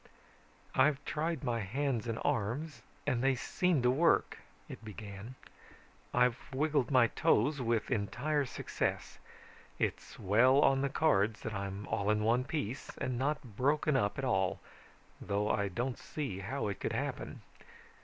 [0.73, 5.35] "I've tried my hands and arms and they seem to work," it began.
[6.11, 9.19] "I've wiggled my toes with entire success.
[9.77, 14.17] It's well on the cards that I'm all in one piece and not broken up
[14.17, 14.59] at all,
[15.21, 17.43] though I don't see how it could happen.